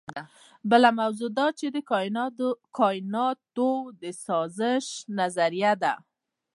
بله 0.69 0.89
موضوع 0.99 1.29
د 1.37 1.39
کائناتي 2.79 4.11
سازش 4.25 4.85
نظریه 5.19 5.73
ده. 5.81 5.93